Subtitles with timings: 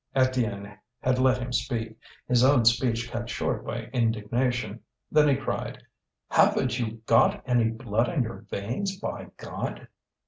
[0.15, 1.95] Étienne had let him speak,
[2.27, 4.79] his own speech cut short by indignation.
[5.11, 5.83] Then he cried:
[6.31, 9.87] "Haven't you got any blood in your veins, by God?"